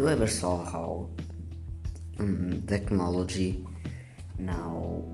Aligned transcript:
you 0.00 0.08
ever 0.08 0.26
saw 0.26 0.64
how 0.64 1.06
um, 2.18 2.62
technology 2.66 3.66
now 4.38 5.04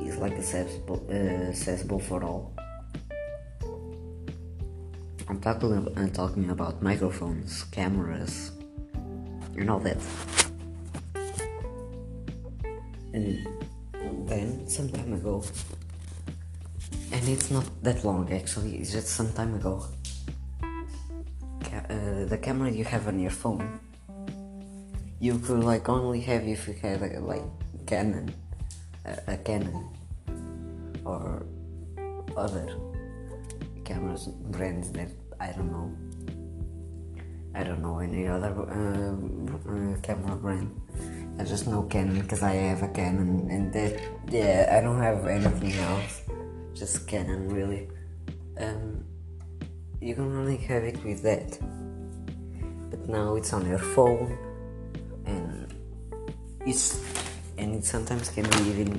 is 0.00 0.16
like 0.16 0.32
accessible, 0.32 1.06
uh, 1.10 1.52
accessible 1.52 1.98
for 1.98 2.24
all? 2.24 2.54
I'm 5.28 5.38
talking, 5.42 5.92
I'm 5.94 6.10
talking 6.10 6.48
about 6.48 6.80
microphones, 6.80 7.64
cameras, 7.64 8.52
and 9.58 9.68
all 9.68 9.80
that. 9.80 9.98
And 13.12 13.46
then, 14.26 14.66
some 14.66 14.88
time 14.88 15.12
ago, 15.12 15.44
and 17.12 17.28
it's 17.28 17.50
not 17.50 17.66
that 17.82 18.02
long 18.06 18.32
actually, 18.32 18.78
it's 18.78 18.92
just 18.92 19.08
some 19.08 19.30
time 19.34 19.54
ago, 19.54 19.84
ca- 21.76 21.94
uh, 21.94 22.24
the 22.24 22.38
camera 22.38 22.70
you 22.70 22.84
have 22.84 23.08
on 23.08 23.20
your 23.20 23.30
phone, 23.30 23.80
you 25.20 25.38
could 25.38 25.64
like 25.64 25.88
only 25.88 26.20
have 26.20 26.46
if 26.46 26.68
you 26.68 26.74
had 26.74 27.02
a, 27.02 27.20
like 27.20 27.42
Canon, 27.86 28.34
a, 29.04 29.34
a 29.34 29.36
Canon, 29.38 29.88
or 31.04 31.46
other 32.36 32.66
cameras 33.84 34.28
brands 34.50 34.90
that 34.92 35.10
I 35.40 35.52
don't 35.52 35.70
know. 35.70 35.92
I 37.54 37.64
don't 37.64 37.80
know 37.80 38.00
any 38.00 38.28
other 38.28 38.52
uh, 38.52 39.16
uh, 39.16 40.00
camera 40.02 40.36
brand. 40.36 40.68
I 41.38 41.44
just 41.44 41.66
know 41.66 41.82
Canon 41.84 42.20
because 42.20 42.42
I 42.42 42.52
have 42.52 42.82
a 42.82 42.88
Canon, 42.88 43.48
and 43.50 43.72
that 43.72 44.00
yeah, 44.28 44.76
I 44.76 44.80
don't 44.80 45.00
have 45.00 45.26
anything 45.26 45.72
else. 45.80 46.22
Just 46.74 47.08
Canon, 47.08 47.48
really. 47.48 47.88
Um, 48.60 49.04
you 50.00 50.14
can 50.14 50.24
only 50.36 50.56
have 50.58 50.84
it 50.84 51.02
with 51.04 51.22
that. 51.22 51.58
But 52.90 53.08
now 53.08 53.36
it's 53.36 53.52
on 53.52 53.66
your 53.66 53.78
phone, 53.78 54.36
and 55.24 55.74
it's 56.64 57.02
and 57.58 57.74
it 57.74 57.84
sometimes 57.84 58.28
can 58.28 58.44
be 58.44 58.70
even 58.70 58.90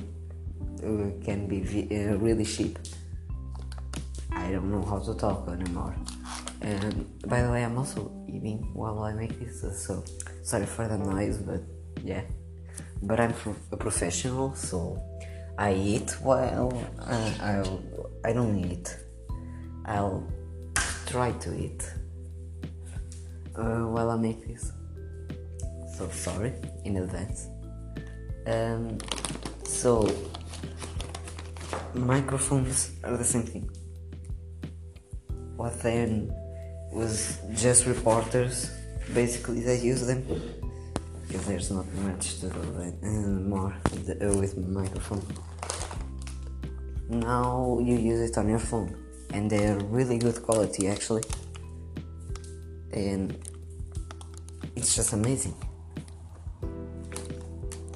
uh, 0.82 1.24
can 1.24 1.46
be 1.46 1.62
uh, 1.62 2.16
really 2.16 2.44
cheap. 2.44 2.78
I 4.32 4.50
don't 4.52 4.70
know 4.70 4.84
how 4.84 4.98
to 4.98 5.14
talk 5.14 5.48
anymore. 5.48 5.94
And 6.60 7.06
by 7.26 7.42
the 7.42 7.50
way, 7.50 7.64
I'm 7.64 7.78
also 7.78 8.10
eating 8.28 8.70
while 8.74 9.00
I 9.00 9.12
make 9.12 9.38
this, 9.38 9.62
so 9.86 10.04
sorry 10.42 10.66
for 10.66 10.88
the 10.88 10.98
noise, 10.98 11.38
but 11.38 11.62
yeah. 12.02 12.22
But 13.02 13.20
I'm 13.20 13.34
a 13.70 13.76
professional, 13.76 14.54
so 14.54 15.00
I 15.56 15.72
eat 15.74 16.16
while 16.20 16.72
uh, 16.98 17.32
I'll 17.40 17.82
I 18.24 18.32
don't 18.32 18.58
eat. 18.58 18.96
I'll 19.84 20.26
try 21.08 21.32
to 21.32 21.54
eat 21.54 21.90
uh, 23.56 23.86
while 23.94 24.10
I 24.10 24.16
make 24.16 24.46
this. 24.46 24.72
So 25.96 26.08
sorry 26.10 26.52
in 26.84 26.98
advance. 26.98 27.48
Um, 28.46 28.98
so 29.64 29.90
microphones 31.94 32.92
are 33.04 33.16
the 33.16 33.24
same 33.24 33.42
thing. 33.42 33.70
What 35.56 35.80
then 35.80 36.30
was 36.92 37.38
just 37.54 37.86
reporters 37.86 38.70
basically 39.14 39.60
they 39.60 39.80
use 39.80 40.06
them 40.06 40.22
because 41.26 41.46
there's 41.46 41.70
not 41.70 41.86
much 42.08 42.40
to 42.40 42.48
do 42.48 42.60
right, 42.80 42.94
uh, 43.02 43.06
more 43.52 43.74
with, 43.90 44.06
the, 44.06 44.30
uh, 44.30 44.36
with 44.36 44.56
microphone. 44.58 45.24
Now 47.08 47.78
you 47.82 47.96
use 47.96 48.30
it 48.30 48.36
on 48.36 48.48
your 48.48 48.58
phone 48.58 49.07
and 49.32 49.50
they're 49.50 49.78
really 49.90 50.18
good 50.18 50.42
quality 50.42 50.88
actually. 50.88 51.22
And 52.92 53.36
it's 54.76 54.94
just 54.94 55.12
amazing. 55.12 55.54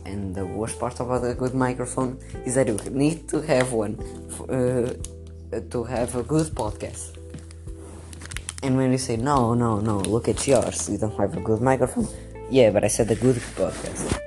And 0.05 0.34
the 0.34 0.45
worst 0.45 0.79
part 0.79 1.01
about 1.01 1.25
a 1.25 1.34
good 1.34 1.55
microphone 1.55 2.19
is 2.45 2.55
that 2.56 2.69
you 2.69 2.79
need 2.91 3.29
to 3.29 3.41
have 3.41 3.73
one 3.73 3.99
uh, 4.49 4.93
to 5.71 5.84
have 5.84 6.15
a 6.17 6.23
good 6.23 6.49
podcast. 6.49 7.17
And 8.62 8.77
when 8.77 8.93
you 8.93 8.99
say 8.99 9.17
no 9.17 9.55
no 9.55 9.81
no 9.81 9.99
look 9.99 10.29
at 10.29 10.47
yours 10.47 10.89
you 10.89 10.99
don't 10.99 11.17
have 11.19 11.37
a 11.37 11.41
good 11.41 11.61
microphone 11.61 12.06
yeah 12.49 12.71
but 12.71 12.85
i 12.85 12.87
said 12.87 13.11
a 13.11 13.17
good 13.17 13.37
podcast. 13.56 14.19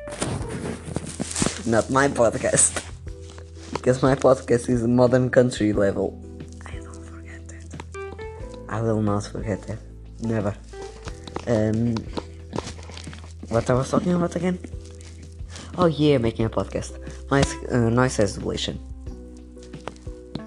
Not 1.65 1.89
my 1.89 2.07
podcast. 2.07 2.81
Because 3.73 4.01
my 4.01 4.15
podcast 4.15 4.67
is 4.67 4.81
modern 4.81 5.29
country 5.29 5.71
level 5.71 6.24
i 8.75 8.81
will 8.81 9.01
not 9.01 9.23
forget 9.33 9.59
that 9.67 9.79
never 10.33 10.53
um 11.53 11.95
what 13.53 13.69
i 13.69 13.73
was 13.73 13.89
talking 13.91 14.13
about 14.13 14.35
again 14.35 14.57
Oh 15.77 15.87
yeah, 15.87 16.17
making 16.19 16.45
a 16.45 16.49
podcast. 16.49 16.93
Noise, 17.29 17.53
uh, 17.69 17.89
noise 17.89 18.17
isolation. 18.17 18.79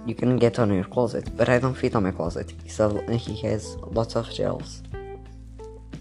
You 0.06 0.14
can 0.14 0.38
get 0.38 0.58
on 0.58 0.72
your 0.72 0.84
closet, 0.84 1.28
but 1.36 1.50
I 1.50 1.58
don't 1.58 1.74
fit 1.74 1.94
on 1.94 2.04
my 2.04 2.12
closet. 2.12 2.54
A, 2.80 3.14
he 3.14 3.36
has 3.46 3.76
lots 3.98 4.16
of 4.16 4.32
shelves, 4.32 4.82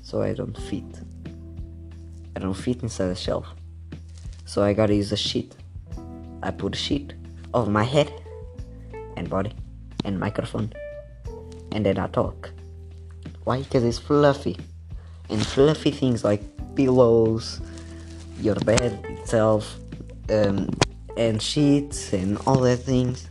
so 0.01 0.21
I 0.21 0.31
don't 0.33 0.57
fit. 0.57 0.85
I 2.37 2.39
don't 2.39 2.53
fit 2.53 2.83
inside 2.83 3.07
the 3.07 3.15
shelf, 3.15 3.47
so 4.45 4.63
I 4.63 4.71
gotta 4.71 4.95
use 4.95 5.11
a 5.11 5.17
sheet. 5.17 5.53
I 6.41 6.51
put 6.51 6.75
a 6.75 6.77
sheet 6.77 7.13
over 7.53 7.69
my 7.69 7.83
head 7.83 8.09
and 9.17 9.29
body 9.29 9.51
and 10.05 10.17
microphone, 10.17 10.71
and 11.77 11.85
then 11.85 11.99
I 11.99 12.07
talk. 12.07 12.49
Why? 13.43 13.59
Because 13.59 13.83
it's 13.83 13.99
fluffy, 13.99 14.57
and 15.29 15.45
fluffy 15.45 15.91
things 15.91 16.23
like 16.23 16.41
pillows 16.75 17.61
your 18.41 18.55
bed 18.55 19.05
itself 19.09 19.77
um, 20.29 20.69
and 21.17 21.39
sheets 21.41 22.13
and 22.13 22.37
all 22.47 22.59
that 22.61 22.77
things 22.77 23.29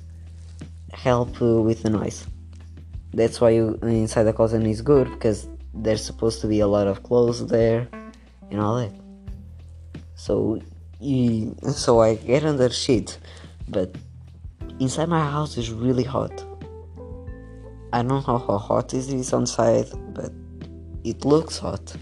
help 0.93 1.41
uh, 1.43 1.61
with 1.61 1.83
the 1.83 1.91
noise 1.91 2.27
that's 3.15 3.41
why 3.41 3.51
you 3.51 3.79
inside 3.83 4.25
the 4.25 4.33
closet 4.33 4.62
is 4.65 4.83
good 4.83 5.09
because 5.11 5.49
there's 5.75 6.05
supposed 6.05 6.41
to 6.41 6.49
be 6.49 6.59
a 6.61 6.67
lot 6.67 6.89
of 6.89 7.03
clothes 7.05 7.47
there 7.47 7.87
and 8.51 8.61
all 8.61 8.77
that 8.79 8.93
so 10.17 10.61
you, 10.99 11.55
so 11.62 12.01
i 12.01 12.17
get 12.17 12.45
under 12.45 12.69
sheet 12.69 13.19
but 13.69 13.95
inside 14.81 15.09
my 15.09 15.21
house 15.21 15.56
is 15.56 15.71
really 15.71 16.03
hot 16.03 16.46
i 17.99 18.03
don't 18.03 18.27
know 18.29 18.39
how, 18.39 18.59
hot 18.59 18.95
it 18.95 19.09
is 19.09 19.33
outside 19.33 19.87
but 20.15 20.33
it 21.05 21.25
looks 21.25 21.59
hot 21.59 21.97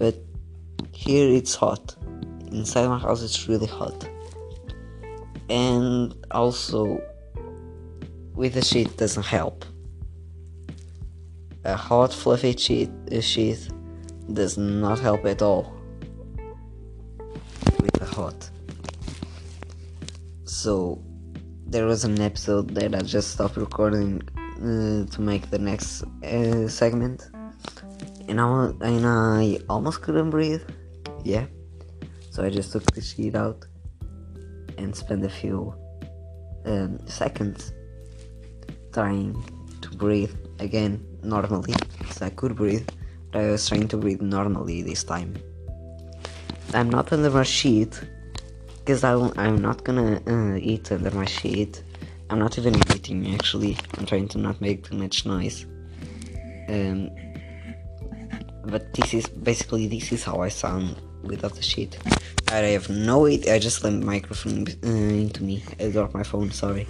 but 0.00 0.14
here 1.00 1.28
it's 1.28 1.54
hot. 1.54 1.96
Inside 2.52 2.88
my 2.88 2.98
house 2.98 3.22
it's 3.22 3.48
really 3.48 3.66
hot. 3.66 4.08
And 5.48 6.14
also 6.30 7.02
with 8.34 8.54
the 8.54 8.62
sheet 8.62 8.96
doesn't 8.96 9.26
help. 9.26 9.64
A 11.64 11.76
hot 11.76 12.12
fluffy 12.14 12.56
sheet, 12.56 12.90
sheet 13.20 13.68
does 14.32 14.56
not 14.56 14.98
help 14.98 15.24
at 15.26 15.42
all 15.42 15.70
with 17.80 17.92
the 17.92 18.06
hot. 18.06 18.50
So 20.44 21.02
there 21.66 21.86
was 21.86 22.04
an 22.04 22.20
episode 22.20 22.74
that 22.76 22.94
I 22.94 23.00
just 23.00 23.32
stopped 23.32 23.56
recording 23.56 24.22
uh, 24.60 25.06
to 25.06 25.20
make 25.20 25.50
the 25.50 25.58
next 25.58 26.04
uh, 26.22 26.68
segment, 26.68 27.28
and 28.28 28.40
I 28.40 28.72
and 28.82 29.06
I 29.06 29.58
almost 29.68 30.02
couldn't 30.02 30.30
breathe. 30.30 30.62
Yeah, 31.24 31.46
so 32.30 32.44
I 32.44 32.50
just 32.50 32.72
took 32.72 32.84
the 32.92 33.00
sheet 33.00 33.34
out 33.34 33.66
and 34.78 34.94
spent 34.94 35.24
a 35.24 35.28
few 35.28 35.74
um, 36.64 36.98
seconds 37.06 37.72
trying 38.92 39.34
to 39.80 39.88
breathe 39.96 40.34
again 40.58 41.04
normally, 41.22 41.74
so 42.10 42.26
I 42.26 42.30
could 42.30 42.56
breathe. 42.56 42.88
But 43.32 43.42
I 43.42 43.50
was 43.52 43.68
trying 43.68 43.88
to 43.88 43.96
breathe 43.96 44.20
normally 44.20 44.82
this 44.82 45.04
time. 45.04 45.34
I'm 46.74 46.90
not 46.90 47.12
under 47.12 47.30
my 47.30 47.42
sheet 47.42 48.00
because 48.78 49.04
I'm 49.04 49.56
not 49.60 49.84
gonna 49.84 50.20
uh, 50.26 50.56
eat 50.56 50.90
under 50.92 51.10
my 51.10 51.24
sheet. 51.24 51.82
I'm 52.30 52.38
not 52.38 52.56
even 52.58 52.76
eating 52.94 53.34
actually. 53.34 53.76
I'm 53.98 54.06
trying 54.06 54.28
to 54.28 54.38
not 54.38 54.60
make 54.60 54.88
too 54.88 54.96
much 54.96 55.26
noise. 55.26 55.66
Um, 56.68 57.10
but 58.66 58.94
this 58.94 59.12
is 59.14 59.26
basically 59.26 59.88
this 59.88 60.12
is 60.12 60.22
how 60.22 60.40
I 60.40 60.48
sound 60.48 60.94
without 61.24 61.56
the 61.56 61.62
sheet. 61.62 61.98
I 62.48 62.58
have 62.76 62.88
no 62.88 63.26
idea. 63.26 63.56
I 63.56 63.58
just 63.58 63.78
slammed 63.78 64.02
the 64.02 64.06
microphone 64.06 64.66
uh, 64.84 64.88
into 64.88 65.42
me. 65.42 65.64
I 65.80 65.88
dropped 65.90 66.14
my 66.14 66.22
phone. 66.22 66.52
Sorry. 66.52 66.86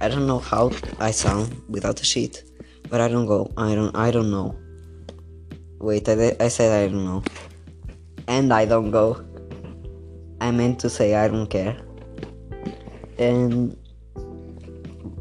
I 0.00 0.08
don't 0.08 0.28
know 0.28 0.38
how 0.38 0.70
I 1.00 1.10
sound 1.10 1.60
without 1.68 1.96
the 1.96 2.04
sheet, 2.04 2.44
but 2.88 3.00
I 3.00 3.08
don't 3.08 3.26
go. 3.26 3.52
I 3.56 3.74
don't. 3.74 3.96
I 3.96 4.12
don't 4.12 4.30
know. 4.30 4.56
Wait, 5.80 6.08
I, 6.08 6.36
I 6.38 6.48
said 6.48 6.84
I 6.84 6.92
don't 6.92 7.04
know, 7.04 7.22
and 8.28 8.52
I 8.52 8.64
don't 8.64 8.92
go. 8.92 9.24
I 10.40 10.52
meant 10.52 10.78
to 10.80 10.90
say 10.90 11.16
I 11.16 11.26
don't 11.28 11.48
care. 11.48 11.76
And 13.18 13.76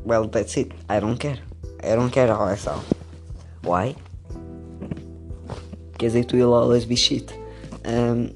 well, 0.06 0.28
that's 0.28 0.56
it. 0.58 0.72
I 0.88 1.00
don't 1.00 1.18
care. 1.18 1.40
I 1.84 1.96
don't 1.96 2.12
care 2.12 2.28
how 2.28 2.44
I 2.44 2.56
sound. 2.56 2.86
Why? 3.62 3.96
because 5.96 6.16
it 6.16 6.32
will 6.34 6.54
always 6.54 6.86
be 6.86 6.96
shit. 6.96 7.34
Um, 7.86 8.32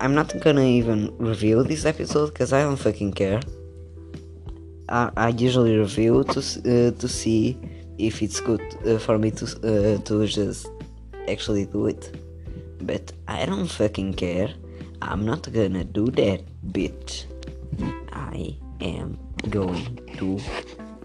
I'm 0.00 0.14
not 0.14 0.34
gonna 0.40 0.64
even 0.64 1.14
review 1.18 1.62
this 1.62 1.84
episode 1.84 2.28
because 2.32 2.52
I 2.52 2.62
don't 2.62 2.76
fucking 2.76 3.12
care. 3.12 3.40
I, 4.88 5.10
I 5.16 5.28
usually 5.28 5.76
review 5.76 6.24
to 6.24 6.40
uh, 6.40 6.98
to 6.98 7.08
see 7.08 7.58
if 7.98 8.22
it's 8.22 8.40
good 8.40 8.62
uh, 8.86 8.98
for 8.98 9.18
me 9.18 9.30
to 9.32 9.44
uh, 9.44 10.02
to 10.02 10.26
just 10.26 10.68
actually 11.28 11.66
do 11.66 11.86
it. 11.86 12.16
But 12.80 13.12
I 13.28 13.44
don't 13.46 13.68
fucking 13.68 14.14
care. 14.14 14.48
I'm 15.02 15.24
not 15.26 15.52
gonna 15.52 15.84
do 15.84 16.06
that, 16.12 16.40
bitch. 16.72 17.26
I 18.12 18.56
am 18.80 19.18
going 19.50 20.00
to 20.18 20.38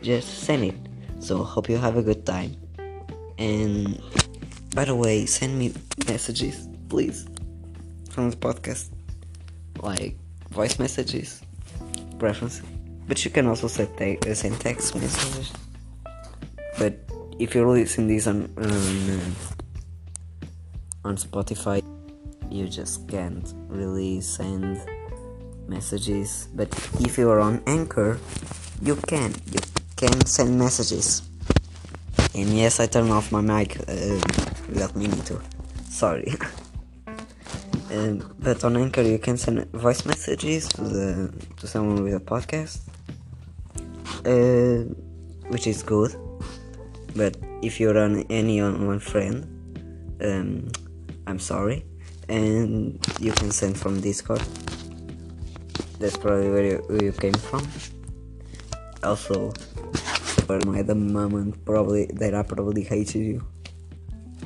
just 0.07 0.47
send 0.47 0.63
it. 0.63 0.79
So 1.19 1.43
hope 1.43 1.67
you 1.69 1.77
have 1.77 1.97
a 1.97 2.01
good 2.01 2.25
time. 2.25 2.55
And 3.37 4.01
by 4.73 4.85
the 4.85 4.95
way, 4.95 5.25
send 5.27 5.59
me 5.59 5.73
messages, 6.07 6.67
please, 6.87 7.27
from 8.09 8.31
the 8.31 8.37
podcast, 8.37 8.87
like 9.83 10.15
voice 10.49 10.79
messages, 10.79 11.41
preference. 12.17 12.61
But 13.07 13.23
you 13.25 13.31
can 13.31 13.47
also 13.47 13.67
send, 13.67 13.95
te- 13.97 14.17
uh, 14.23 14.33
send 14.33 14.59
text 14.59 14.95
messages. 14.95 15.51
But 16.79 16.99
if 17.39 17.53
you're 17.53 17.67
listening 17.67 18.07
this 18.07 18.27
on 18.27 18.47
on, 18.57 18.63
uh, 18.63 19.31
on 21.03 21.17
Spotify, 21.17 21.83
you 22.49 22.67
just 22.67 23.07
can't 23.07 23.53
really 23.67 24.21
send 24.21 24.79
messages. 25.67 26.47
But 26.55 26.71
if 26.99 27.17
you're 27.17 27.39
on 27.39 27.61
Anchor, 27.67 28.19
you 28.81 28.95
can. 29.07 29.35
You 29.51 29.59
can 29.97 30.25
send 30.25 30.57
messages. 30.57 31.23
And 32.35 32.49
yes, 32.53 32.79
I 32.79 32.85
turned 32.85 33.11
off 33.11 33.31
my 33.31 33.41
mic 33.41 33.79
uh, 33.89 34.21
without 34.69 34.95
meaning 34.95 35.21
to. 35.23 35.41
Sorry. 35.89 36.33
um, 37.91 38.35
but 38.39 38.63
on 38.63 38.77
Anchor, 38.77 39.01
you 39.01 39.17
can 39.17 39.37
send 39.37 39.65
voice 39.73 40.05
messages 40.05 40.69
to 40.69 40.81
the 40.83 41.33
to 41.57 41.67
someone 41.67 42.03
with 42.03 42.13
a 42.13 42.19
podcast, 42.19 42.81
uh, 44.25 44.85
which 45.49 45.65
is 45.65 45.81
good. 45.81 46.15
But 47.15 47.35
if 47.63 47.79
you're 47.79 47.97
on 47.97 48.21
any 48.29 48.61
on 48.61 48.85
one 48.85 48.99
friend, 48.99 49.43
um, 50.21 50.69
I'm 51.25 51.39
sorry, 51.39 51.85
and 52.29 52.99
you 53.19 53.31
can 53.31 53.49
send 53.49 53.79
from 53.79 53.99
Discord. 53.99 54.43
That's 55.99 56.17
probably 56.17 56.51
where 56.51 56.65
you, 56.65 56.77
where 56.85 57.03
you 57.03 57.11
came 57.11 57.33
from. 57.33 57.67
Also, 59.01 59.53
for 60.47 60.63
my 60.65 60.81
the 60.81 60.95
moment 60.95 61.59
probably 61.67 62.07
that 62.15 62.33
I 62.33 62.41
probably 62.41 62.81
hated 62.87 63.19
you. 63.19 63.43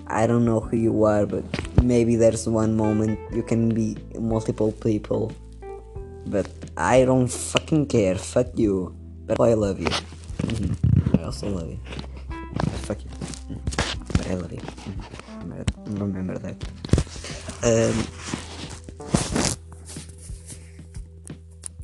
I 0.07 0.25
don't 0.25 0.43
know 0.43 0.59
who 0.59 0.75
you 0.75 1.03
are, 1.05 1.25
but 1.29 1.45
maybe 1.81 2.17
there's 2.17 2.49
one 2.49 2.75
moment 2.75 3.21
you 3.31 3.43
can 3.43 3.69
be 3.69 3.95
multiple 4.17 4.73
people. 4.73 5.31
But 6.25 6.49
I 6.75 7.05
don't 7.05 7.29
fucking 7.29 7.85
care. 7.85 8.15
Fuck 8.17 8.57
you. 8.57 8.97
But 9.29 9.39
I 9.39 9.53
love 9.53 9.79
you. 9.79 9.93
Mhm. 10.41 10.73
I 11.21 11.23
also 11.29 11.47
love 11.53 11.69
you. 11.69 11.79
Fuck 12.89 13.05
you. 13.05 13.11
But 14.17 14.25
I 14.27 14.35
love 14.35 14.51
you. 14.51 14.65
Mhm. 14.89 15.53
But 15.53 15.69
Remember 16.01 16.37
that. 16.41 16.57
Um, 17.61 17.93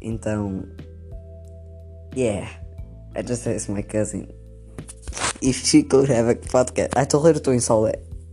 então, 0.02 0.66
yeah. 2.16 2.50
I 3.18 3.24
just 3.24 3.48
asked 3.48 3.68
my 3.69 3.81
cousin 3.81 4.31
if 5.42 5.66
she 5.66 5.81
could 5.81 6.08
have 6.10 6.28
a 6.28 6.36
podcast. 6.36 6.96
I 6.96 7.04
told 7.06 7.25
her 7.25 7.34
to 7.34 7.52
install 7.52 7.88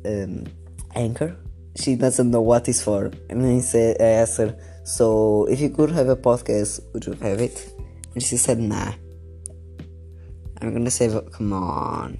um, 0.04 0.44
Anchor. 0.94 1.36
She 1.74 1.96
doesn't 1.96 2.30
know 2.30 2.42
what 2.42 2.68
it's 2.68 2.82
for, 2.82 3.10
and 3.30 3.46
I 3.46 3.60
said, 3.60 3.96
I 3.98 4.20
asked 4.20 4.36
her, 4.36 4.54
"So 4.84 5.46
if 5.48 5.58
you 5.58 5.70
could 5.70 5.90
have 5.90 6.08
a 6.08 6.16
podcast, 6.16 6.84
would 6.92 7.06
you 7.06 7.14
have 7.14 7.40
it?" 7.40 7.72
And 8.12 8.22
she 8.22 8.36
said, 8.36 8.60
"Nah." 8.60 8.92
I'm 10.60 10.72
gonna 10.72 10.90
say, 10.90 11.08
"Come 11.32 11.52
on." 11.54 12.18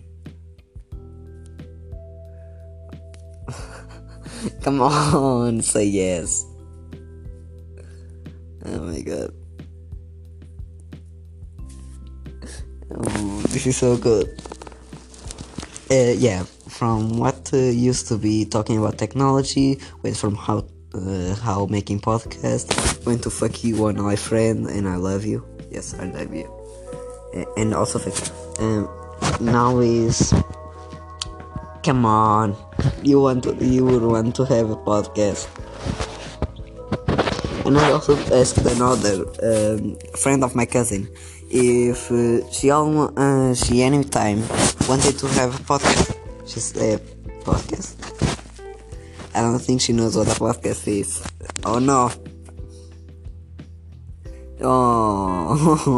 Come 4.63 4.81
on, 4.81 5.61
say 5.61 5.85
yes. 5.85 6.47
Oh 8.65 8.81
my 8.81 9.03
god. 9.03 9.44
Oh, 12.96 13.43
this 13.49 13.67
is 13.67 13.76
so 13.76 13.96
good. 13.96 14.29
Uh, 15.91 16.14
yeah, 16.17 16.44
from 16.69 17.19
what 17.19 17.50
uh, 17.52 17.56
used 17.56 18.08
to 18.08 18.19
be 18.19 18.44
talking 18.44 18.79
about 18.79 18.99
technology, 18.99 19.81
went 20.02 20.17
from 20.17 20.35
how 20.37 20.64
uh, 20.94 21.35
how 21.43 21.67
making 21.67 22.00
podcast, 22.00 22.70
went 23.05 23.23
to 23.25 23.31
fuck 23.31 23.64
you 23.64 23.87
on 23.87 24.00
my 24.00 24.17
friend 24.17 24.67
and 24.67 24.88
I 24.88 24.96
love 24.96 25.25
you. 25.25 25.44
Yes, 25.70 25.94
I 25.99 26.06
love 26.06 26.32
you. 26.32 26.46
And 27.56 27.75
also. 27.75 27.99
Um, 28.61 28.88
now 29.41 29.81
is 29.81 30.32
come 31.82 32.06
on, 32.06 32.56
you 33.02 33.20
want 33.20 33.43
to, 33.44 33.55
you 33.61 33.85
would 33.85 34.02
want 34.02 34.35
to 34.37 34.44
have 34.44 34.70
a 34.70 34.76
podcast. 34.76 35.49
And 37.67 37.76
I 37.76 37.91
also 37.91 38.17
asked 38.32 38.58
another 38.58 39.25
um, 39.43 39.96
friend 40.17 40.44
of 40.44 40.55
my 40.55 40.67
cousin 40.67 41.08
if 41.55 42.11
uh, 42.11 42.51
she 42.51 42.69
almo- 42.71 43.15
uh, 43.17 43.55
she 43.55 43.83
anytime 43.83 44.41
wanted 44.89 45.17
to 45.17 45.29
have 45.39 45.55
a 45.55 45.62
podcast. 45.62 46.19
She 46.47 46.59
said 46.59 47.01
podcast. 47.45 47.95
I 49.35 49.41
don't 49.41 49.61
think 49.61 49.81
she 49.81 49.93
knows 49.93 50.17
what 50.17 50.27
a 50.27 50.33
podcast 50.33 50.89
is. 50.89 51.23
Oh 51.65 51.79
no. 51.79 52.11
Oh. 54.61 55.91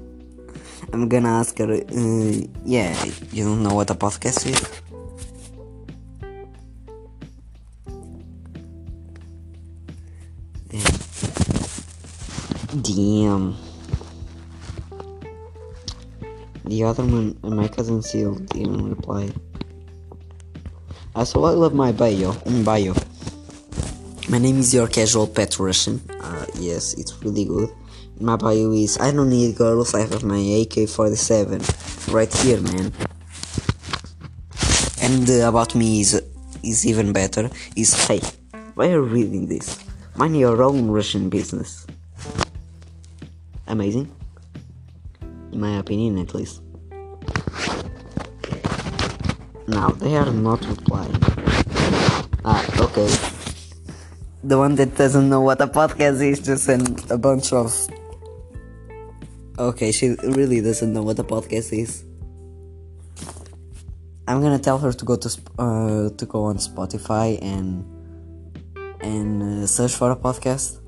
I'm 0.92 1.08
gonna 1.08 1.28
ask 1.28 1.56
her. 1.58 1.72
Uh, 1.72 2.32
yeah, 2.64 2.92
you 3.30 3.44
don't 3.44 3.62
know 3.62 3.74
what 3.74 3.88
a 3.90 3.94
podcast 3.94 4.50
is? 4.50 4.58
Damn. 12.82 13.69
The 16.70 16.84
other 16.84 17.02
one, 17.02 17.36
and 17.42 17.56
my 17.56 17.66
cousin 17.66 18.00
still 18.00 18.36
didn't 18.54 18.88
reply. 18.88 19.28
Uh, 21.16 21.24
so 21.24 21.42
I 21.42 21.50
love 21.50 21.74
my 21.74 21.90
bio. 21.90 22.30
In 22.46 22.62
bio. 22.62 22.94
My 24.28 24.38
name 24.38 24.60
is 24.60 24.72
your 24.72 24.86
casual 24.86 25.26
pet 25.26 25.58
Russian. 25.58 26.00
Uh, 26.22 26.46
yes, 26.54 26.94
it's 26.94 27.10
really 27.24 27.44
good. 27.44 27.70
My 28.20 28.36
bio 28.36 28.70
is 28.70 28.98
I 29.00 29.10
don't 29.10 29.30
need 29.30 29.56
girls. 29.56 29.94
I 29.98 30.06
have 30.06 30.22
my 30.22 30.38
AK-47 30.38 31.58
right 32.14 32.32
here, 32.38 32.60
man. 32.60 32.92
And 35.02 35.28
uh, 35.28 35.48
about 35.50 35.74
me 35.74 36.02
is 36.02 36.22
is 36.62 36.86
even 36.86 37.12
better. 37.12 37.50
Is 37.74 37.98
hey, 38.06 38.20
why 38.78 38.94
are 38.94 39.02
you 39.02 39.10
reading 39.10 39.48
this? 39.48 39.82
Mind 40.14 40.38
your 40.38 40.62
own 40.62 40.86
Russian 40.88 41.30
business. 41.30 41.84
Amazing, 43.66 44.06
in 45.52 45.60
my 45.60 45.78
opinion, 45.78 46.18
at 46.18 46.34
least. 46.34 46.62
Now 49.66 49.90
they 49.90 50.16
are 50.16 50.32
not 50.32 50.66
replying. 50.66 51.14
Ah, 52.44 52.64
okay. 52.80 53.06
The 54.42 54.58
one 54.58 54.74
that 54.76 54.96
doesn't 54.96 55.28
know 55.28 55.42
what 55.42 55.60
a 55.60 55.66
podcast 55.66 56.20
is 56.22 56.40
just 56.40 56.64
send 56.64 57.10
a 57.10 57.18
bunch 57.18 57.52
of. 57.52 57.70
Okay, 59.58 59.92
she 59.92 60.16
really 60.24 60.60
doesn't 60.60 60.92
know 60.92 61.02
what 61.02 61.18
a 61.18 61.24
podcast 61.24 61.76
is. 61.76 62.04
I'm 64.26 64.40
gonna 64.40 64.58
tell 64.58 64.78
her 64.78 64.92
to 64.92 65.04
go 65.04 65.16
to 65.16 65.28
uh, 65.58 66.10
to 66.16 66.26
go 66.26 66.44
on 66.44 66.56
Spotify 66.56 67.38
and 67.42 67.84
and 69.00 69.42
uh, 69.42 69.66
search 69.66 69.92
for 69.94 70.10
a 70.10 70.16
podcast. 70.16 70.78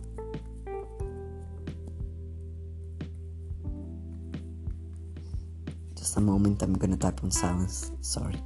Moment, 6.23 6.63
I'm 6.63 6.75
gonna 6.75 6.97
type 6.97 7.23
on 7.23 7.31
silence. 7.31 7.93
Sorry. 8.01 8.41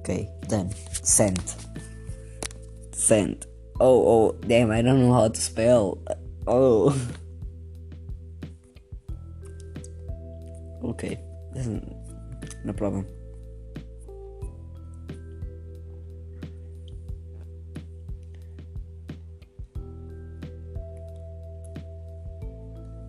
Okay, 0.00 0.28
then 0.48 0.70
Send. 1.04 1.54
Send. 2.92 3.46
Oh, 3.78 4.06
oh, 4.06 4.32
damn, 4.46 4.70
I 4.70 4.80
don't 4.80 5.00
know 5.00 5.12
how 5.12 5.28
to 5.28 5.40
spell. 5.40 5.98
Oh. 6.46 6.96
Okay, 10.84 11.18
no 12.62 12.72
problem. 12.74 13.06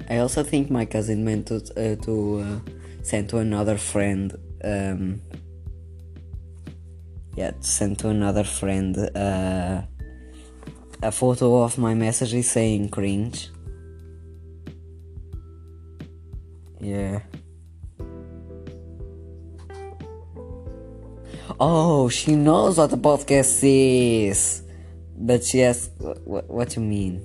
I 0.10 0.18
also 0.18 0.44
think 0.44 0.70
my 0.70 0.86
cousin 0.86 1.26
meant 1.26 1.48
to 1.48 1.56
uh, 1.56 1.96
to 2.04 2.40
uh, 2.40 2.60
send 3.04 3.30
to 3.30 3.38
another 3.38 3.78
friend. 3.78 4.36
Um, 4.64 5.22
yeah, 7.36 7.52
send 7.60 8.00
to 8.00 8.10
another 8.10 8.44
friend 8.44 8.98
uh, 8.98 9.82
a 11.02 11.12
photo 11.12 11.64
of 11.64 11.78
my 11.78 11.94
messages 11.94 12.50
saying 12.52 12.90
cringe. 12.90 13.50
Yeah. 16.80 17.22
Oh, 21.60 22.10
she 22.10 22.36
knows 22.36 22.78
what 22.78 22.92
the 22.92 22.98
podcast 22.98 23.60
is. 23.64 24.62
But 25.18 25.44
she 25.44 25.64
asks, 25.64 25.90
what, 25.98 26.50
what 26.50 26.76
you 26.76 26.82
mean? 26.82 27.24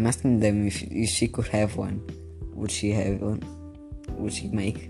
I'm 0.00 0.06
asking 0.06 0.40
them 0.40 0.66
if, 0.66 0.82
if 0.84 1.10
she 1.10 1.28
could 1.28 1.48
have 1.48 1.76
one. 1.76 2.00
Would 2.54 2.70
she 2.70 2.90
have 2.92 3.20
one? 3.20 3.42
Would 4.16 4.32
she 4.32 4.48
make? 4.48 4.88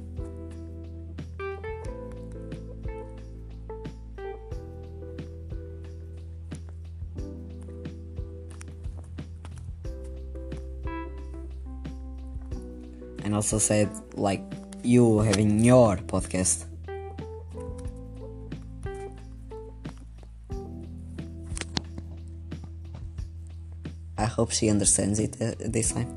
And 13.25 13.35
also 13.35 13.59
said, 13.59 13.91
like, 14.15 14.45
you 14.85 15.19
having 15.19 15.59
your 15.59 15.97
podcast. 15.97 16.70
Hope 24.41 24.53
she 24.53 24.71
understands 24.71 25.19
it 25.19 25.37
uh, 25.43 25.53
this 25.59 25.93
time. 25.93 26.11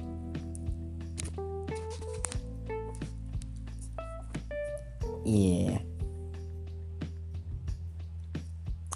Yeah. 5.26 5.80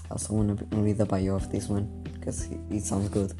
I 0.05 0.11
also 0.11 0.33
want 0.33 0.57
to 0.57 0.77
read 0.77 0.97
the 0.97 1.05
bio 1.05 1.35
of 1.35 1.51
this 1.51 1.67
one 1.67 1.85
because 2.13 2.47
it, 2.71 2.83
sounds 2.83 3.09
good. 3.09 3.33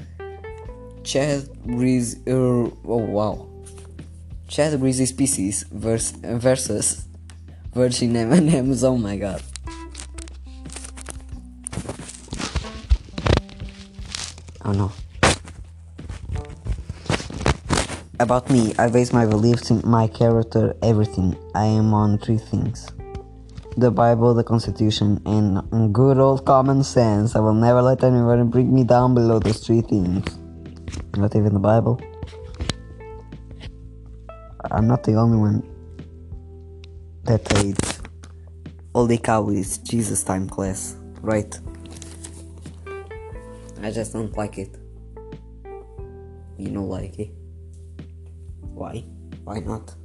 Chad 1.06 1.48
Breeze. 1.64 2.18
Uh, 2.28 2.68
oh 2.96 3.06
wow. 3.18 3.48
Chad 4.50 4.78
Breezy 4.82 5.06
Species 5.06 5.64
vers- 5.72 6.12
versus 6.12 7.08
Virgin 7.74 8.14
M&M's. 8.14 8.84
Oh 8.84 8.98
my 8.98 9.16
god. 9.16 9.42
Oh 14.66 14.74
no. 14.74 14.92
About 18.20 18.50
me, 18.50 18.74
I 18.80 18.90
base 18.90 19.14
my 19.14 19.28
beliefs 19.28 19.70
in 19.70 19.82
my 19.86 20.08
character, 20.08 20.76
everything. 20.82 21.38
I 21.54 21.66
am 21.66 21.94
on 21.94 22.18
three 22.18 22.40
things 22.40 22.90
the 23.78 23.92
Bible, 23.92 24.34
the 24.34 24.44
Constitution, 24.44 25.22
and 25.28 25.94
good 25.94 26.18
old 26.18 26.44
common 26.44 26.84
sense. 26.84 27.36
I 27.36 27.40
will 27.42 27.54
never 27.54 27.80
let 27.80 28.04
anyone 28.04 28.50
bring 28.50 28.74
me 28.74 28.84
down 28.84 29.14
below 29.14 29.38
those 29.38 29.60
three 29.60 29.82
things. 29.82 30.40
Not 31.16 31.36
even 31.36 31.54
the 31.54 31.60
Bible. 31.60 32.02
I'm 34.72 34.88
not 34.88 35.04
the 35.04 35.14
only 35.14 35.38
one 35.38 35.62
that 37.26 37.48
hates 37.54 38.02
Holy 38.96 39.20
Cow 39.20 39.50
is 39.50 39.78
Jesus 39.78 40.24
time 40.24 40.50
class, 40.50 40.96
right? 41.22 41.56
I 43.84 43.92
just 43.92 44.14
don't 44.14 44.36
like 44.36 44.58
it. 44.58 44.76
You 46.58 46.72
don't 46.72 46.90
like 46.90 47.20
it? 47.20 47.30
Why? 48.78 49.04
Why 49.44 49.58
not? 49.60 49.96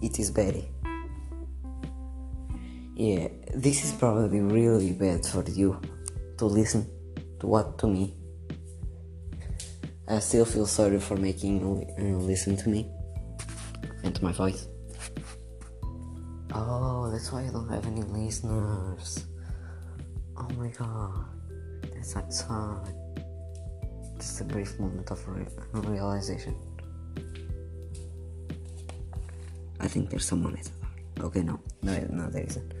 It 0.00 0.18
is 0.18 0.30
bad. 0.30 0.64
Yeah, 2.96 3.28
this 3.54 3.84
is 3.84 3.92
probably 3.92 4.40
really 4.40 4.92
bad 4.92 5.26
for 5.26 5.44
you 5.44 5.78
to 6.38 6.46
listen 6.46 6.88
to 7.40 7.46
what 7.46 7.76
to 7.80 7.86
me. 7.86 8.16
I 10.08 10.20
still 10.20 10.46
feel 10.46 10.64
sorry 10.64 10.98
for 10.98 11.18
making 11.18 11.60
you 11.60 11.84
uh, 11.98 12.16
listen 12.24 12.56
to 12.56 12.68
me 12.70 12.88
and 14.04 14.14
to 14.14 14.24
my 14.24 14.32
voice. 14.32 14.66
Oh, 16.54 17.10
that's 17.12 17.30
why 17.30 17.44
I 17.44 17.50
don't 17.52 17.68
have 17.68 17.86
any 17.86 18.04
listeners. 18.04 19.26
Oh 20.34 20.48
my 20.56 20.68
god, 20.68 21.26
that's 21.92 22.14
sad. 22.40 22.88
Just 24.16 24.40
a 24.40 24.44
brief 24.44 24.80
moment 24.80 25.10
of 25.10 25.20
re- 25.28 25.44
realization. 25.74 26.56
I 29.88 29.90
think 29.90 30.10
there's 30.10 30.28
someone 30.28 30.52
door. 30.52 30.68
Okay, 31.32 31.40
no, 31.40 31.56
no, 31.80 31.96
no, 32.12 32.28
there 32.28 32.44
isn't. 32.44 32.76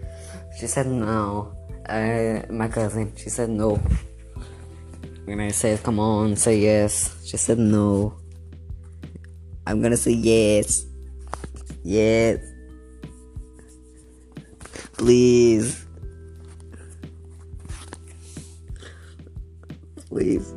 She 0.60 0.66
said 0.66 0.92
no. 0.92 1.56
Uh, 1.88 2.44
my 2.52 2.68
cousin, 2.68 3.16
she 3.16 3.30
said 3.32 3.48
no. 3.48 3.80
When 5.24 5.40
I 5.40 5.48
said, 5.48 5.82
come 5.82 6.00
on, 6.00 6.36
say 6.36 6.60
yes, 6.60 7.16
she 7.24 7.38
said 7.38 7.56
no. 7.56 8.12
I'm 9.66 9.80
gonna 9.80 9.96
say 9.96 10.12
yes. 10.12 10.84
Yes. 11.82 12.44
Please. 15.00 15.86
Please. 20.12 20.52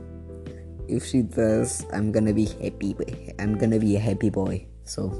If 0.90 1.06
she 1.06 1.22
does, 1.22 1.88
I'm 1.94 2.12
gonna 2.12 2.34
be 2.36 2.52
happy. 2.60 2.92
I'm 3.40 3.58
gonna 3.58 3.80
be 3.80 3.96
a 3.96 4.04
happy 4.04 4.30
boy. 4.30 4.68
So. 4.84 5.16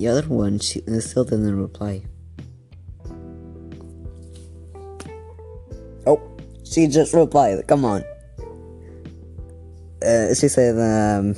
The 0.00 0.08
other 0.08 0.26
one, 0.28 0.58
she 0.58 0.80
still 1.00 1.24
didn't 1.24 1.60
reply. 1.60 2.00
Oh, 6.06 6.18
she 6.64 6.86
just 6.86 7.12
replied. 7.12 7.66
Come 7.66 7.84
on. 7.84 8.02
Uh, 10.00 10.32
she 10.32 10.48
said, 10.48 10.80
um, 10.80 11.34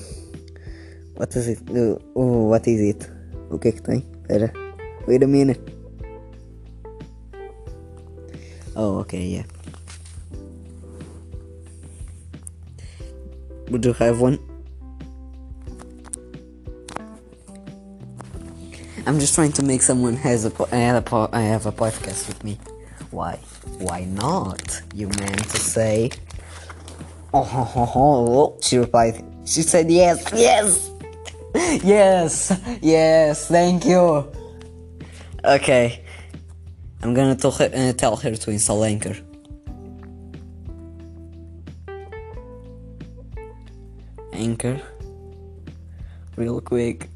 what 1.17 1.35
is 1.35 1.49
it? 1.49 1.59
Uh, 1.71 1.99
oh, 2.15 2.47
what 2.55 2.65
is 2.69 2.81
it? 2.95 3.11
O 3.51 3.59
que 3.59 3.71
é 3.71 3.73
que 3.73 3.83
tem? 3.83 4.07
Espera. 4.23 4.53
Wait 5.09 5.25
a 5.25 5.27
minute. 5.27 5.59
Oh, 8.77 9.01
okay, 9.01 9.25
yeah. 9.27 9.47
Would 13.71 13.85
you 13.85 13.93
have 13.95 14.21
one? 14.21 14.39
I'm 19.05 19.19
just 19.19 19.35
trying 19.35 19.53
to 19.53 19.65
make 19.65 19.83
someone 19.83 20.15
has 20.17 20.45
a 20.45 20.53
I 20.71 20.77
have 20.77 20.97
a, 20.97 21.03
po- 21.03 21.31
I 21.33 21.41
have 21.41 21.67
a 21.67 21.73
podcast 21.73 22.29
with 22.29 22.45
me. 22.45 22.57
Why? 23.11 23.35
Why 23.79 24.05
not? 24.05 24.81
You 24.95 25.09
meant 25.09 25.43
to 25.51 25.59
say. 25.59 26.11
Oh, 27.35 27.43
ho, 27.43 27.65
ho, 27.65 27.85
ho. 27.85 28.59
she 28.63 28.79
replied. 28.79 29.25
She 29.45 29.63
said 29.63 29.91
yes, 29.91 30.25
yes, 30.33 30.91
yes, 31.83 32.61
yes. 32.81 33.49
Thank 33.49 33.87
you. 33.87 34.31
Okay, 35.45 36.05
I'm 37.03 37.13
gonna 37.13 37.33
uh, 37.33 37.93
tell 37.95 38.17
her 38.17 38.37
to 38.37 38.51
install 38.51 38.85
Anchor. 38.85 39.17
Anchor, 44.33 44.81
real 46.37 46.61
quick, 46.61 47.09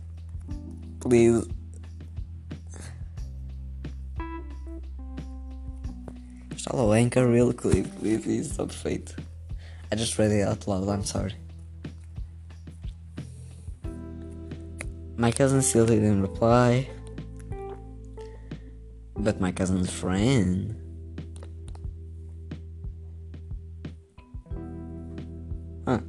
please. 0.98 1.46
Anchor 6.74 7.26
real 7.26 7.52
quick. 7.52 7.86
Please 8.00 8.52
stop 8.52 8.72
fate. 8.72 9.14
I 9.92 9.96
just 9.96 10.18
read 10.18 10.32
it 10.32 10.48
out 10.48 10.66
loud. 10.66 10.88
I'm 10.88 11.04
sorry. 11.04 11.34
My 15.16 15.30
cousin 15.30 15.62
still 15.62 15.86
didn't 15.86 16.22
reply. 16.22 16.88
But 19.16 19.40
my 19.40 19.52
cousin's 19.52 19.90
friend. 19.90 20.74
Huh. 25.86 26.00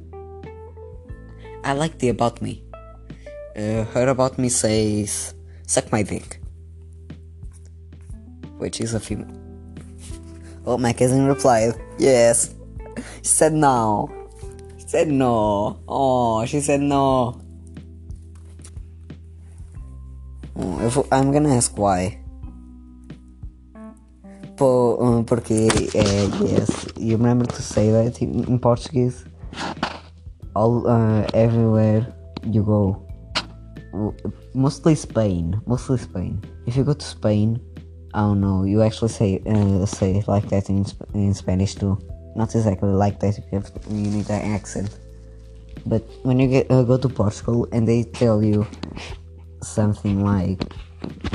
I 1.64 1.72
like 1.74 1.98
the 1.98 2.08
about 2.08 2.42
me. 2.42 2.64
Uh, 3.56 3.84
her 3.92 4.08
about 4.08 4.38
me 4.38 4.48
says, 4.48 5.34
suck 5.66 5.92
my 5.92 6.02
dick. 6.02 6.40
Which 8.58 8.80
is 8.80 8.94
a 8.94 9.00
female. 9.00 9.47
Oh, 10.68 10.76
my 10.76 10.92
cousin 10.92 11.24
replied, 11.24 11.72
yes. 11.96 12.52
She 13.24 13.32
said 13.32 13.54
no. 13.54 14.12
She 14.76 14.86
said 14.86 15.08
no. 15.08 15.80
Oh, 15.88 16.44
she 16.44 16.60
said 16.60 16.84
no. 16.84 17.40
Oh, 20.54 20.86
if, 20.86 20.98
I'm 21.10 21.32
gonna 21.32 21.56
ask 21.56 21.72
why. 21.72 22.20
porque 24.58 25.72
uh, 25.96 26.44
yes, 26.44 26.84
you 26.98 27.16
remember 27.16 27.46
to 27.46 27.62
say 27.62 27.90
that 27.90 28.20
in, 28.20 28.44
in 28.44 28.58
Portuguese. 28.58 29.24
All 30.54 30.86
uh, 30.86 31.24
everywhere 31.32 32.04
you 32.44 32.62
go, 32.62 33.08
mostly 34.52 34.94
Spain, 34.94 35.58
mostly 35.64 35.96
Spain. 35.96 36.44
If 36.66 36.76
you 36.76 36.84
go 36.84 36.92
to 36.92 37.06
Spain, 37.06 37.56
I 38.14 38.20
don't 38.20 38.40
know. 38.40 38.64
You 38.64 38.82
actually 38.82 39.10
say 39.10 39.42
uh, 39.46 39.84
say 39.84 40.22
like 40.26 40.48
that 40.48 40.70
in 40.70 40.86
in 41.14 41.34
Spanish 41.34 41.74
too. 41.74 41.98
Not 42.36 42.54
exactly 42.54 42.88
like 42.88 43.20
that. 43.20 43.36
You 43.36 43.58
have 43.58 43.70
you 43.90 44.10
need 44.10 44.30
an 44.30 44.54
accent. 44.54 44.98
But 45.86 46.02
when 46.22 46.38
you 46.38 46.48
get 46.48 46.70
uh, 46.70 46.82
go 46.82 46.96
to 46.96 47.08
Portugal 47.08 47.68
and 47.72 47.86
they 47.86 48.04
tell 48.04 48.42
you 48.42 48.66
something 49.62 50.24
like 50.24 50.62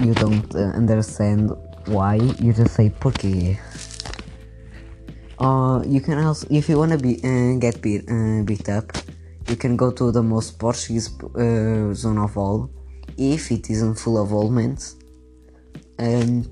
you 0.01 0.13
don't 0.13 0.53
uh, 0.55 0.73
understand 0.73 1.51
why, 1.85 2.15
you 2.15 2.53
just 2.53 2.75
say 2.75 2.89
porque. 2.89 3.57
Uh, 5.39 5.83
you 5.85 5.99
can 5.99 6.19
also, 6.19 6.47
if 6.49 6.69
you 6.69 6.77
wanna 6.77 6.97
be 6.97 7.19
uh, 7.23 7.59
get 7.59 7.81
beat 7.81 8.09
uh, 8.09 8.41
beat 8.43 8.69
up, 8.69 8.91
you 9.47 9.55
can 9.55 9.75
go 9.75 9.91
to 9.91 10.11
the 10.11 10.23
most 10.23 10.57
Portuguese 10.57 11.09
zone 11.93 12.17
of 12.17 12.37
all, 12.37 12.69
if 13.17 13.51
it 13.51 13.69
isn't 13.69 13.95
full 13.95 14.17
of 14.17 14.33
old 14.33 14.53
men. 14.53 14.77
Um, 15.99 16.45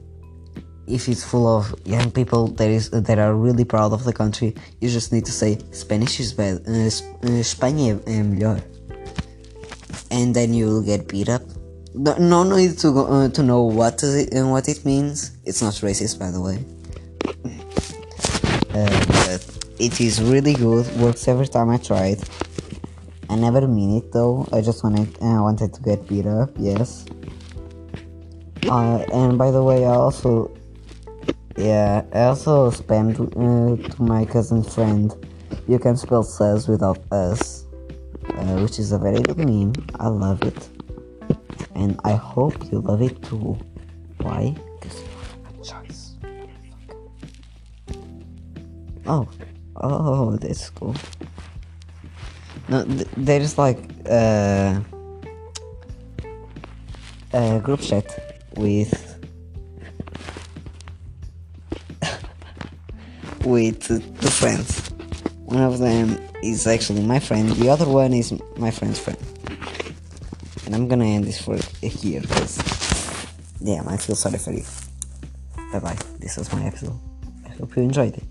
if 0.88 1.08
it's 1.08 1.24
full 1.24 1.48
of 1.48 1.74
young 1.86 2.12
people 2.12 2.48
that 2.48 2.70
is 2.70 2.90
that 2.90 3.20
are 3.20 3.36
really 3.36 3.66
proud 3.66 3.94
of 3.94 4.04
the 4.04 4.14
country, 4.14 4.56
you 4.80 4.90
just 4.90 5.12
need 5.12 5.26
to 5.26 5.32
say 5.32 5.58
Spanish 5.72 6.20
is 6.20 6.34
bad, 6.34 6.62
uh, 6.68 6.72
uh, 6.72 7.40
Espanha 7.40 8.00
é 8.06 8.24
melhor, 8.24 8.62
and 10.10 10.36
then 10.36 10.54
you 10.54 10.68
will 10.68 10.84
get 10.84 11.08
beat 11.08 11.30
up. 11.30 11.42
No, 11.94 12.16
no 12.18 12.44
need 12.44 12.78
to 12.80 12.92
go, 12.92 13.06
uh, 13.06 13.30
to 13.30 13.44
know 13.44 13.64
what 13.64 14.02
it 14.04 14.34
uh, 14.36 14.48
what 14.48 14.68
it 14.68 14.86
means. 14.86 15.38
It's 15.46 15.62
not 15.62 15.74
racist, 15.82 16.20
by 16.20 16.32
the 16.32 16.42
way. 16.42 16.64
But 18.72 19.44
it 19.80 20.00
is 20.00 20.22
really 20.22 20.54
good. 20.54 20.88
Works 20.98 21.28
every 21.28 21.48
time 21.48 21.70
I 21.70 21.78
try 21.78 22.16
it. 22.16 22.30
I 23.30 23.36
never 23.36 23.68
mean 23.68 23.98
it 23.98 24.12
though. 24.12 24.48
I 24.52 24.62
just 24.62 24.84
wanted 24.84 25.08
I 25.22 25.40
wanted 25.40 25.74
to 25.74 25.82
get 25.82 26.08
beat 26.08 26.26
up. 26.26 26.50
Yes. 26.58 27.06
And 28.70 29.38
by 29.38 29.52
the 29.52 29.64
way, 29.64 29.86
I 29.86 29.96
also 29.96 30.52
yeah, 31.58 32.04
I 32.14 32.24
also 32.24 32.72
spammed 32.72 33.20
uh, 33.20 33.90
to 33.90 34.02
my 34.02 34.26
cousin 34.26 34.64
friend. 34.64 35.14
You 35.68 35.80
can 35.80 35.98
spell 35.98 36.24
says 36.24 36.68
without 36.68 37.00
us, 37.12 37.66
uh, 38.36 38.60
which 38.60 38.80
is 38.80 38.92
a 38.92 38.98
very 38.98 39.22
good 39.22 39.38
meme. 39.38 39.74
I 40.00 40.08
love 40.08 40.42
it, 40.44 40.70
and 41.76 42.00
I 42.04 42.14
hope 42.14 42.72
you 42.72 42.80
love 42.80 43.02
it 43.02 43.22
too. 43.22 43.58
Why? 44.22 44.56
Because 44.80 45.02
you 45.02 45.08
have 45.46 45.60
a 45.60 45.64
choice. 45.64 46.16
Oh, 49.06 49.28
oh, 49.76 50.38
that's 50.38 50.70
cool. 50.70 50.96
No, 52.70 52.86
th- 52.86 53.08
there's 53.18 53.58
like 53.58 53.80
uh, 54.10 54.80
a 57.34 57.60
group 57.60 57.82
chat 57.82 58.48
with 58.56 59.11
with 63.46 63.88
two 63.88 64.00
friends. 64.28 64.90
One 65.46 65.62
of 65.62 65.80
them 65.80 66.18
is 66.44 66.68
actually 66.68 67.04
my 67.04 67.20
friend, 67.20 67.50
the 67.50 67.70
other 67.70 67.88
one 67.88 68.14
is 68.14 68.34
my 68.58 68.72
friend's 68.72 69.00
friend. 69.00 69.18
And 70.66 70.76
I'm 70.76 70.88
gonna 70.88 71.06
end 71.06 71.26
this 71.26 71.42
for 71.42 71.58
here 71.82 72.22
because, 72.22 72.58
damn, 73.64 73.88
I 73.88 73.98
feel 73.98 74.16
sorry 74.16 74.38
for 74.38 74.52
you. 74.52 74.64
Bye 75.72 75.80
bye. 75.80 75.98
This 76.20 76.38
was 76.38 76.52
my 76.54 76.66
episode. 76.66 76.98
I 77.46 77.50
hope 77.50 77.76
you 77.76 77.84
enjoyed 77.84 78.16
it. 78.16 78.24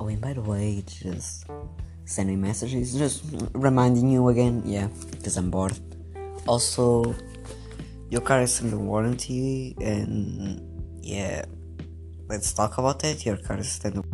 Oh, 0.00 0.08
and 0.08 0.20
by 0.20 0.32
the 0.32 0.42
way, 0.42 0.82
just 0.86 1.46
send 2.04 2.28
me 2.28 2.36
messages, 2.36 2.94
just 2.94 3.24
reminding 3.52 4.10
you 4.10 4.28
again, 4.28 4.62
yeah, 4.64 4.88
because 5.12 5.36
I'm 5.36 5.50
bored. 5.50 5.78
Also, 6.46 7.14
your 8.10 8.20
car 8.20 8.42
is 8.42 8.60
under 8.60 8.78
warranty, 8.78 9.76
and 9.80 10.60
yeah 11.00 11.44
մեծ 12.30 12.52
տաղավատ 12.58 13.08
էր 13.10 13.24
երկարստենում։ 13.28 14.13